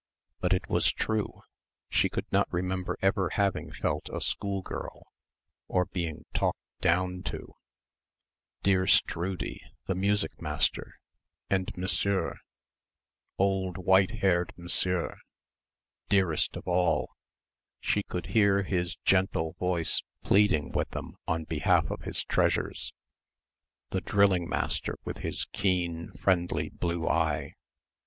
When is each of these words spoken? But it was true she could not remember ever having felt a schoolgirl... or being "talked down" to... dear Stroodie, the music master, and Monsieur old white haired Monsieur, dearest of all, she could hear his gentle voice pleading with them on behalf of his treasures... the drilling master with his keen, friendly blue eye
But 0.39 0.51
it 0.51 0.67
was 0.67 0.91
true 0.91 1.43
she 1.87 2.09
could 2.09 2.25
not 2.31 2.51
remember 2.51 2.97
ever 3.03 3.29
having 3.33 3.71
felt 3.71 4.09
a 4.11 4.19
schoolgirl... 4.19 5.05
or 5.67 5.85
being 5.85 6.25
"talked 6.33 6.57
down" 6.79 7.21
to... 7.25 7.53
dear 8.63 8.87
Stroodie, 8.87 9.61
the 9.85 9.93
music 9.93 10.41
master, 10.41 10.95
and 11.51 11.69
Monsieur 11.77 12.39
old 13.37 13.77
white 13.77 14.21
haired 14.23 14.53
Monsieur, 14.57 15.19
dearest 16.09 16.57
of 16.57 16.67
all, 16.67 17.11
she 17.79 18.01
could 18.01 18.25
hear 18.33 18.63
his 18.63 18.95
gentle 19.05 19.53
voice 19.59 20.01
pleading 20.23 20.71
with 20.71 20.89
them 20.89 21.15
on 21.27 21.43
behalf 21.43 21.91
of 21.91 22.01
his 22.01 22.23
treasures... 22.23 22.91
the 23.91 24.01
drilling 24.01 24.49
master 24.49 24.97
with 25.05 25.17
his 25.19 25.45
keen, 25.53 26.11
friendly 26.19 26.69
blue 26.69 27.07
eye 27.07 27.53